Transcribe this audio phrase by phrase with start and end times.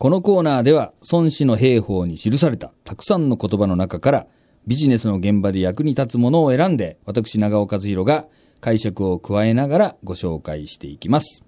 [0.00, 4.26] このコーナーでは孫子の兵法に記されたたくさんの言葉の中から
[4.66, 8.24] ビジネスの現場で役に立つものを選んで私長尾和弘が
[8.62, 11.44] 解釈を加えながらご紹介していきます。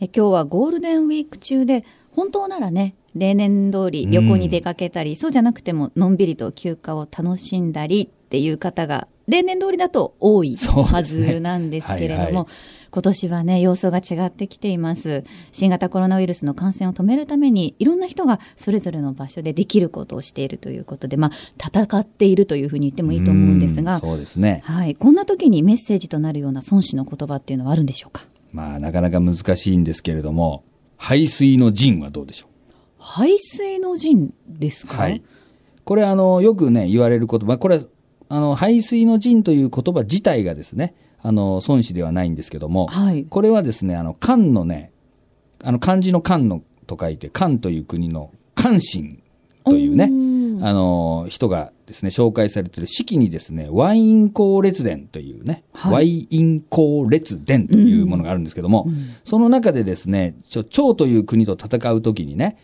[0.00, 12.46] え今日はゴールデンウィーク中で本当ならね例年通り旅行に出かけたり、そうじゃなくてものんびりと休暇を楽しんだりっていう方が例年通りだと多いはずなんですけれども、ねはいはい、
[12.90, 15.24] 今年はね様相が違ってきています。
[15.52, 28.24] 新型コロナウイルスの感染を止めるためにいろんな人がそれぞれの場所でできることをしているということでまあ戦っているというふうに言ってもいいと思うんですがそうですね、はい、こんな時にメッセージとなるような孫子の言葉っていうのはあるんでしょうか？
[28.50, 30.64] まあなかなか難しいんですけれども
[30.96, 32.50] 排水の陣はどうでしょう？
[32.96, 35.22] 排水の陣ですか、はい、
[35.84, 37.80] これあのよくね言われる言葉これ
[38.32, 44.90] あの排水の陣という言葉自体がですねあの孫子ではないんですけども、はい、これはですねあの漢のね
[45.62, 49.22] あの漢字の漢のと書いて漢という国の漢神
[49.66, 50.04] というね
[50.64, 58.94] あの人がですね紹介されている式にですねワイン光列伝というね、はい、ワイン光列伝というものがあるんですけども、うん。
[58.94, 62.56] うん、その中でですね趙という国と戦う時にね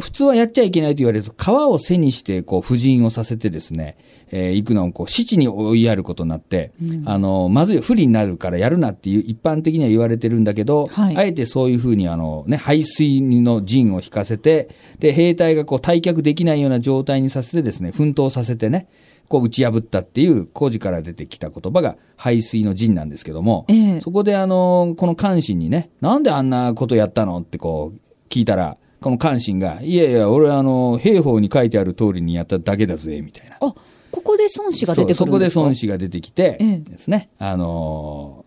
[0.00, 3.96] 普通はやっちゃいけないと言われると、川を背にして、こう、婦人をさせてですね、
[4.30, 18.88] えー、行くのを、こう、死地に追いやることになって、うん、あの、まずい、不利になるからやるなっていう、一般的には言われてるんだけど、はい、あえてそういうふうに、あの、ね、排水の陣を引かせて、で、兵隊がこう、退却できないような状態にさせてですね、奮闘させてね、
[19.28, 24.00] こう打ち破ったっていう工事から出てきた言葉が排水の陣なんですけども、え。
[24.00, 33.56] そこであの、この関心にね、なんであんなことやったのってこう聞いたら、この関心が、いやいや、俺あの、兵法に書いてある通りにやっただけだぜ、みたいな。
[33.56, 33.76] あ、こ
[34.10, 35.26] こで孫子が出てくるんですか？
[35.26, 36.56] そこで孫子が出てきて、
[36.88, 38.46] ですね、ええ、あの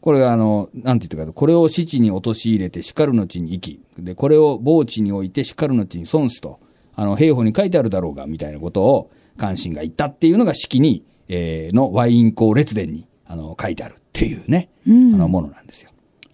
[0.00, 6.60] これがあの、なんて言ったかと、これを死地に陥れて叱るの地に生き、で、これを墓地に置いて叱るの地に損すと、
[6.94, 15.90] あの、兵法に書いてあるだろうが、みたいなことを、関心が言ったっていうのが式に、えー、のワイン校列伝に、あの、書いてあるっていうね、うん、あの、ものなんですよ。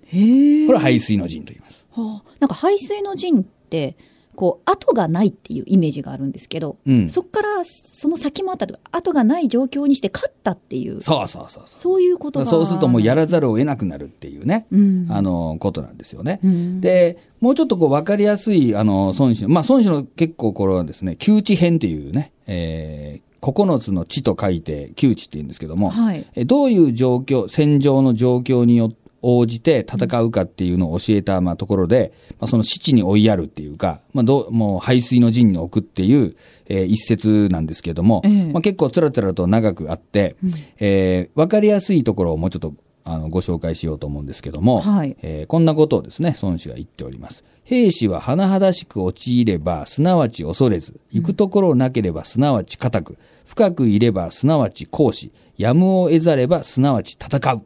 [0.07, 1.89] へこれは排水の陣と言います。
[1.91, 3.97] はあ、なんか排水の陣って
[4.37, 12.03] こう後がないっていうイメージがあるんですけど、うん、そこからその先もあったと後がない状況にして勝ったっていうそうそうそうそう。
[12.03, 16.39] いうことそうするともうやらざるを得なくなるっていうね、うん、あのことなんですよね。
[16.45, 36.33] うん、でもうちょっとこう分かりやすいあの孫子のまあ孫子の結構これはですね窮地編っていうね、えー、9つの地と書いて窮地っていうんですけども、はい、どういう状況戦場の状況によって応じて戦うかっていうのを教えた、まあ、ところで、まあ、その死地に追いやるっていうか、まあ、どもう排水の陣に置くっていう、
[36.67, 47.45] えー、一節なんですけれども、えー、まあ、結構つらつらと長くあって、うん、えー、分かりやすいところをもうちょっとあのご紹介しようと思うんですけども、はい、えー、こんなことをですね孫子が言っております。
[47.63, 55.33] 兵士は甚だしく陥ればすなわち恐れず行くところなければすなわち固く深くいればすなわち行使。
[55.57, 57.63] やむを得ざればすなわち戦う。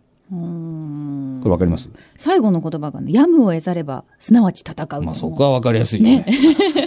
[1.40, 1.88] これわかります？
[2.16, 6.16] 最後の言葉が、ね、やむを得ざればすなわち戦うまあそこはわかりやすいよね。
[6.18, 6.26] ね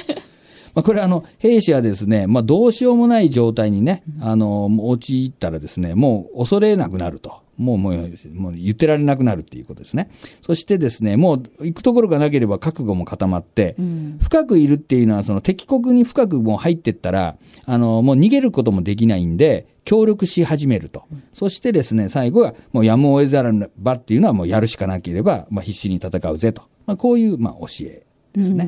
[0.73, 7.42] まあこれあの兵士はですね、まあ、どうしようもない状態にね、あの陥ったらですねもう恐れなくなると。
[7.57, 7.93] もうもう
[8.33, 10.09] もう言ってられなくなるっていうことですね。
[10.41, 21.03] そしてですね、もう行くところがなければ覚悟も固まって、うん、深くいるっていうのはその敵国に深くもう入ってったら、あの、もう逃げることもできないんで、協力し始めると。
[21.31, 26.63] そしてですね、最後はもうやむを得ざるばっていうのはもうやるしかなければ、まあ、必死に戦うぜと。
[26.85, 28.03] まあ、こういう、まあ、教え
[28.33, 28.65] ですね。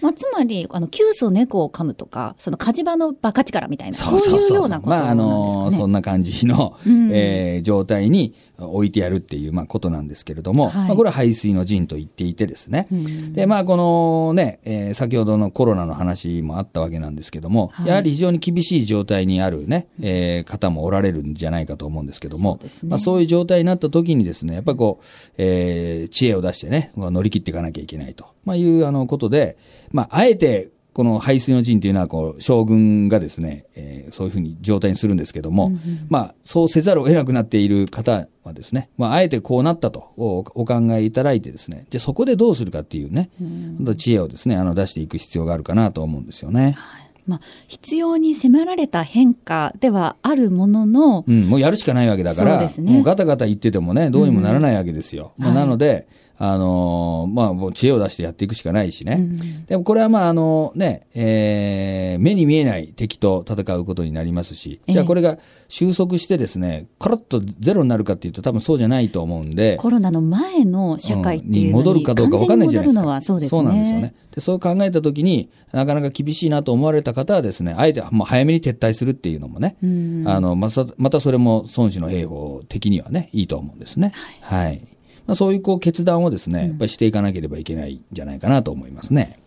[0.00, 12.86] まあ、つまり、あの、急須猫を噛むとか、その火事場のバカ力みたいな、そういうようなことなんですか、ね、まあ、あの、そんな感じの、うん、えー、状態に置いてやるっていう、まあ、ことなんですけれども、はい、まあ、これは排水の陣と言っていてですね。
[12.92, 25.04] うん、で、まあ、このね、えー、先ほどのコロナの話もあったわけなんですけども、はい、やはり非常に厳しい状態にあるね、えー、方もおられるんじゃないかと思うんですけども、そう、ね、まあ、そういう状態になった時にですね、やっぱりこう、
[25.38, 29.56] えー、知恵を出してね、乗り切っていかなきゃいけないと、まあ、いう、あの、ことで、
[29.92, 43.44] まあ、あえて、この排水の陣というのはこう将軍がですね、えー、そういうふうに状態にするんですけども、うんうん、まあ、そうせざるを得なくなっている方はですね、まあ、あえてこうなったとお考えいただいてですね、じゃそこでどうするかっていうね、う
[43.92, 46.74] ん、知恵をですね、あの出していく必要があるかなと思うんですよね。
[46.76, 47.08] はい。
[47.28, 55.32] まあ、必要に迫られた変化ではあるものの、うん、もうやるしかないわけだから、ね、もうガタガタ言っててもね、どうにもならないわけですよ。
[55.38, 56.06] うん、まあ、なので、はい
[56.40, 59.16] あのー、まあ、もう知恵を出してやっていくしかないしね。
[59.18, 69.76] うん、でもこれはまあ、あのね、えー、目に見えない敵と戦うことになりますし、じゃあこれが収束してですね、カラッとゼロになるかっていうと多分そうじゃないと思うんで。
[69.78, 73.20] コロナの前の社会に戻るかどうか分かんないじゃないですか。
[73.20, 73.58] そうですね。
[73.58, 74.14] そうなんですよね。
[74.32, 79.76] で、そう考えたときに、なかなか厳しいなと思われた方はですね、あえてもう早めに撤退するっていうのもね、
[80.24, 84.12] あの、また、またそれも孫子の兵法的にはね、いいと思うんですね。
[84.40, 84.97] はい、はい
[85.28, 89.38] まあ、そういうこう決断をですね、やっぱりしていかなければいけないんじゃないかなと思いますね。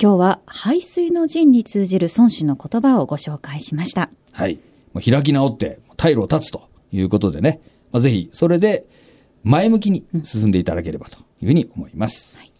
[0.00, 4.08] 今日は排水の陣に通じる孫子の言葉をご紹介しました。
[4.32, 4.58] はい。
[4.94, 7.60] もう開き直って退路を断つということでね、
[7.92, 8.88] まあ、ぜひそれで
[9.42, 12.34] 前向きに進んでいただければというふうに思います。
[12.38, 12.53] はい